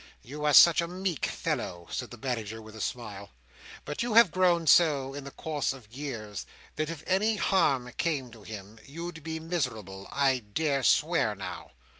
[0.23, 4.65] "You are such a meek fellow," said the Manager, with a smile,—"but you have grown
[4.65, 10.07] so, in the course of years—that if any harm came to him, you'd be miserable,
[10.11, 11.73] I dare swear now."